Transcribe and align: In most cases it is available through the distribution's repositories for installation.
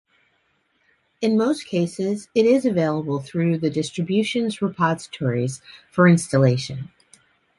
In 1.21 1.37
most 1.37 1.67
cases 1.67 2.27
it 2.33 2.43
is 2.47 2.65
available 2.65 3.19
through 3.19 3.59
the 3.59 3.69
distribution's 3.69 4.59
repositories 4.59 5.61
for 5.91 6.07
installation. 6.07 6.89